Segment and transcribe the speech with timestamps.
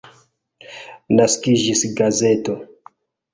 [1.19, 2.57] Naskiĝis gazeto.